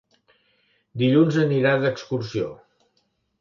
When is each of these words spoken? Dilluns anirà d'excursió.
Dilluns 1.01 1.37
anirà 1.43 1.75
d'excursió. 1.85 2.49